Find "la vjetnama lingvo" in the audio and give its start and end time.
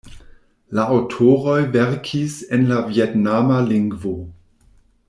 2.73-4.17